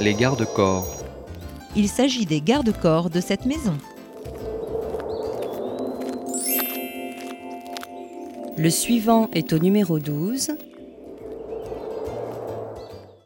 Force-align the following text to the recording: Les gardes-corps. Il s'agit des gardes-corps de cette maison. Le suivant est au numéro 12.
Les 0.00 0.14
gardes-corps. 0.14 0.86
Il 1.74 1.88
s'agit 1.88 2.24
des 2.24 2.40
gardes-corps 2.40 3.10
de 3.10 3.20
cette 3.20 3.46
maison. 3.46 3.76
Le 8.56 8.70
suivant 8.70 9.28
est 9.32 9.52
au 9.52 9.58
numéro 9.58 9.98
12. 9.98 10.52